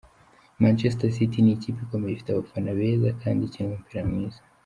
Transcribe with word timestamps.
Manchester 0.61 1.09
City 1.17 1.39
n’ikipe 1.43 1.79
ikomeye 1.83 2.11
ifite 2.13 2.29
abafana 2.31 2.69
beza 2.77 3.09
kandi 3.21 3.41
ikina 3.43 3.67
umupira 3.69 4.01
mwiza. 4.09 4.39